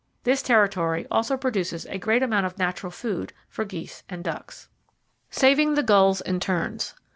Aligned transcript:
This 0.23 0.41
territory 0.41 1.05
also 1.11 1.37
produces 1.37 1.85
a 1.85 1.99
great 1.99 2.23
amount 2.23 2.47
of 2.47 2.57
natural 2.57 2.89
food 2.89 3.33
for 3.47 3.63
geese 3.63 4.01
and 4.09 4.23
ducks. 4.23 4.67
[Page 5.29 5.35
320] 5.39 5.39
Saving 5.39 5.75
The 5.75 5.83
Gulls 5.83 6.21
And 6.21 6.41
Terns. 6.41 6.95